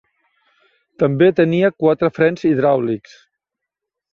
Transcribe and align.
També 1.03 1.27
tenia 1.41 1.71
quatre 1.83 2.11
frens 2.17 2.47
hidràulics. 2.53 3.17